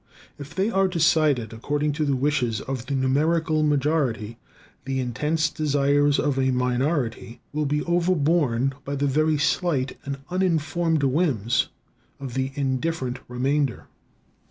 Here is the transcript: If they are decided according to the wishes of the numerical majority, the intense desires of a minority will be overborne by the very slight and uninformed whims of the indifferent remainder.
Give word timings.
If 0.39 0.55
they 0.55 0.71
are 0.71 0.87
decided 0.87 1.53
according 1.53 1.91
to 1.93 2.05
the 2.05 2.15
wishes 2.15 2.59
of 2.59 2.87
the 2.87 2.95
numerical 2.95 3.61
majority, 3.61 4.39
the 4.85 4.99
intense 4.99 5.47
desires 5.47 6.17
of 6.17 6.39
a 6.39 6.49
minority 6.49 7.39
will 7.53 7.67
be 7.67 7.83
overborne 7.83 8.73
by 8.83 8.95
the 8.95 9.05
very 9.05 9.37
slight 9.37 9.99
and 10.03 10.17
uninformed 10.31 11.03
whims 11.03 11.67
of 12.19 12.33
the 12.33 12.51
indifferent 12.55 13.19
remainder. 13.27 13.85